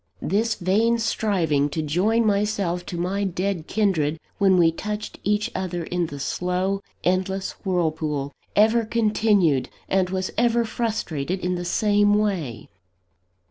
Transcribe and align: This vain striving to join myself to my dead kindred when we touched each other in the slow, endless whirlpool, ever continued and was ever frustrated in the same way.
This 0.23 0.55
vain 0.55 0.97
striving 0.97 1.69
to 1.69 1.83
join 1.83 2.25
myself 2.25 2.83
to 2.87 2.97
my 2.97 3.23
dead 3.23 3.67
kindred 3.67 4.19
when 4.39 4.57
we 4.57 4.71
touched 4.71 5.19
each 5.23 5.51
other 5.53 5.83
in 5.83 6.07
the 6.07 6.17
slow, 6.19 6.81
endless 7.03 7.51
whirlpool, 7.63 8.31
ever 8.55 8.83
continued 8.83 9.69
and 9.87 10.09
was 10.09 10.31
ever 10.39 10.65
frustrated 10.65 11.39
in 11.41 11.53
the 11.53 11.65
same 11.65 12.15
way. 12.15 12.67